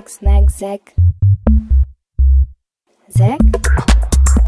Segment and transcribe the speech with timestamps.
[0.00, 0.94] track, snack, zack.
[3.10, 3.40] Zack?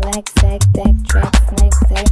[0.01, 2.07] Black sack, deck, track, snack, zack.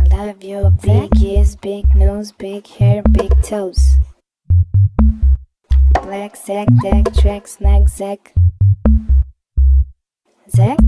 [0.00, 3.96] I love your big ears, big nose, big hair, big toes.
[6.02, 6.34] Black
[6.82, 8.32] deck, track, snack, zack.
[10.48, 10.78] Zack?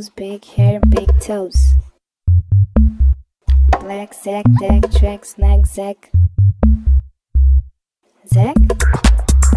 [0.00, 1.74] Nose, big hair, big toes.
[3.80, 6.10] Black sack, deck, track, snack, zack.
[8.26, 8.56] Zack?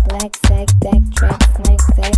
[0.10, 2.16] Black sack, deck, track, snack, zack.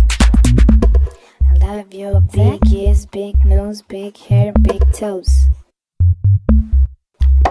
[1.50, 5.46] I love your big ears, big nose, big hair, big toes.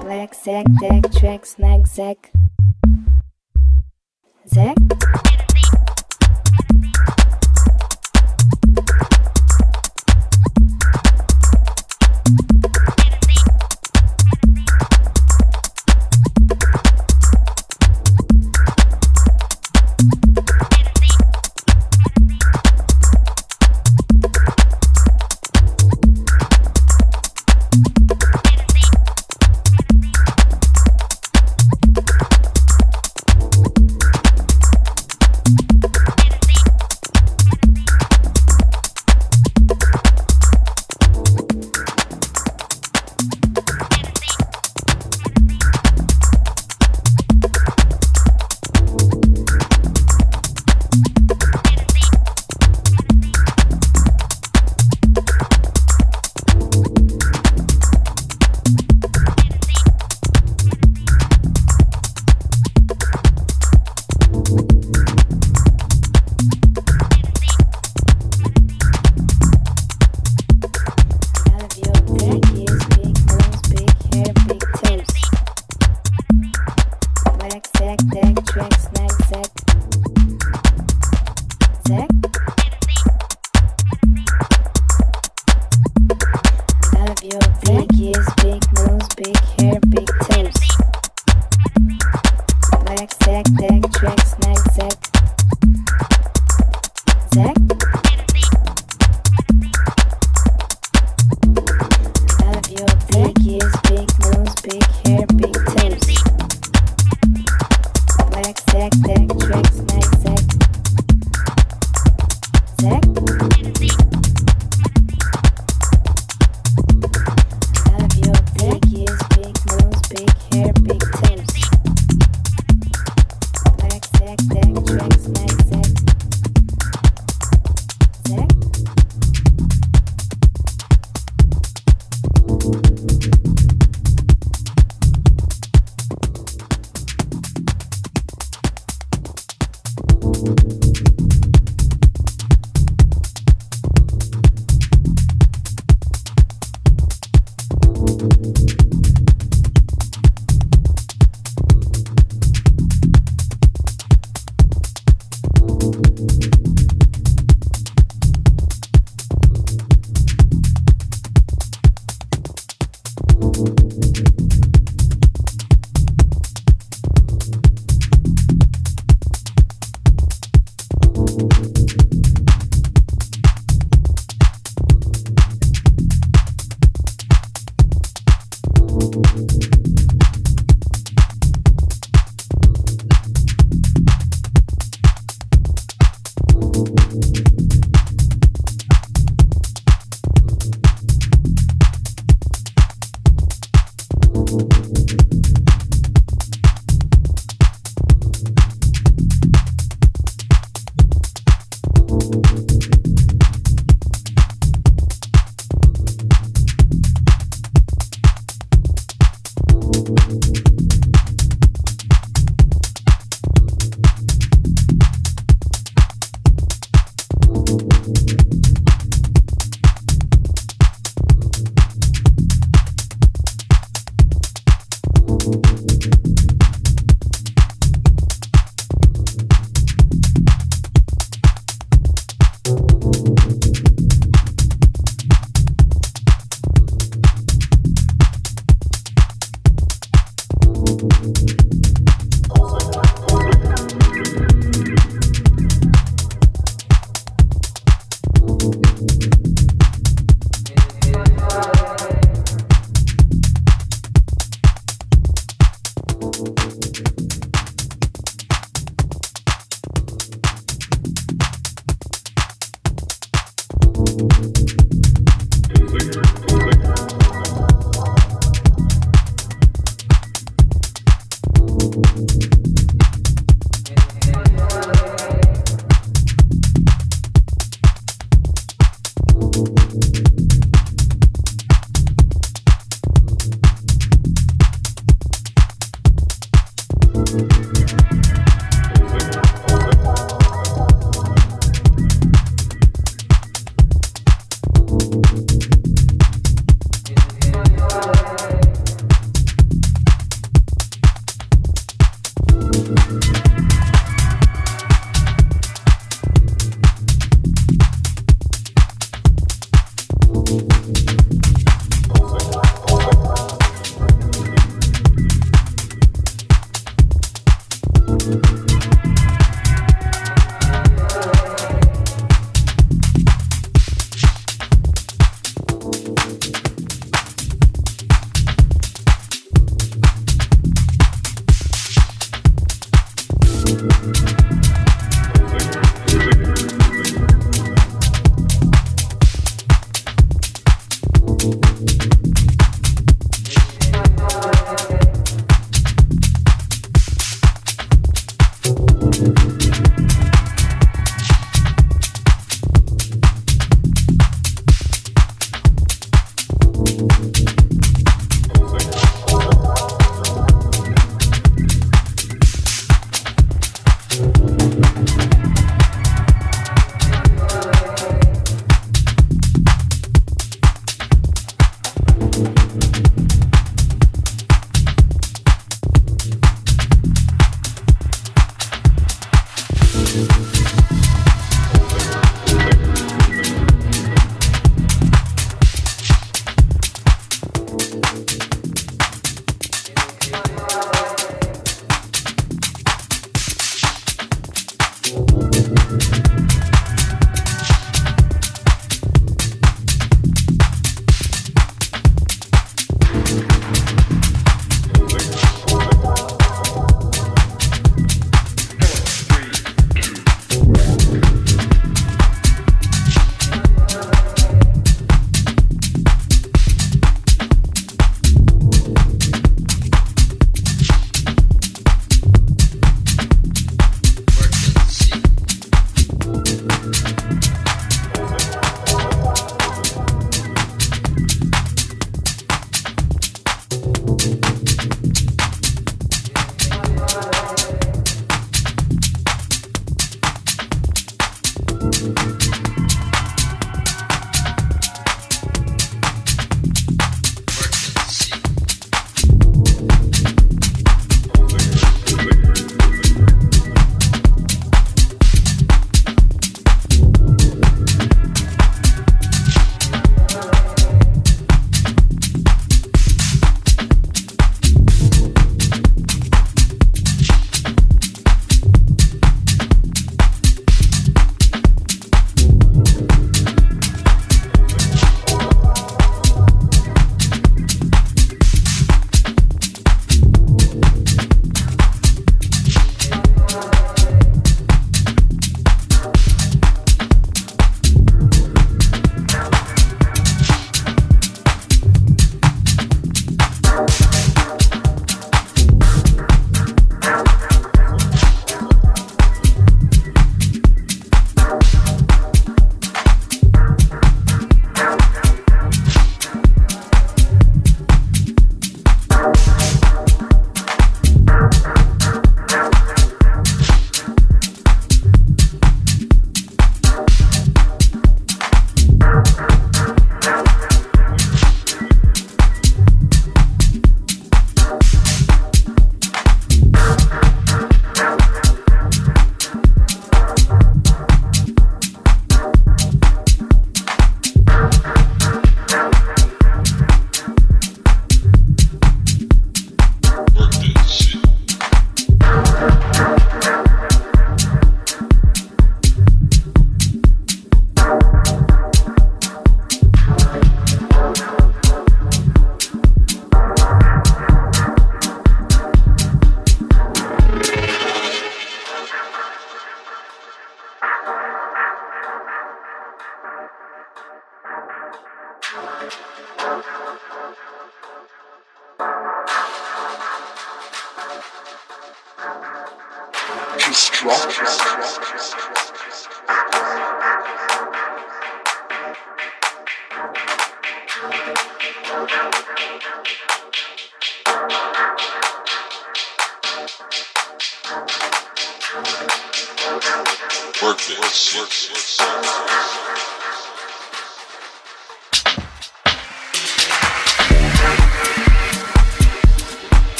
[0.00, 2.32] Black sack, deck, track, snack, zack.
[4.48, 4.76] Zack?